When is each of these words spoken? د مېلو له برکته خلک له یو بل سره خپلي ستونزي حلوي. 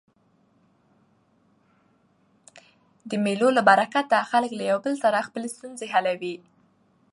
د 3.09 3.11
مېلو 3.25 3.47
له 3.57 3.61
برکته 3.69 4.27
خلک 4.31 4.51
له 4.55 4.63
یو 4.71 4.77
بل 4.85 4.93
سره 5.03 5.25
خپلي 5.27 5.49
ستونزي 5.55 5.87
حلوي. 5.93 6.35